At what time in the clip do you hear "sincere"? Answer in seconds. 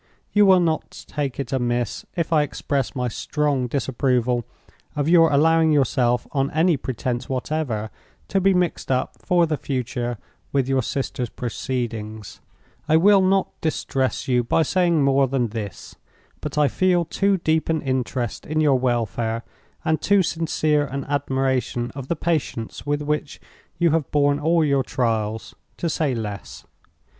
20.23-20.83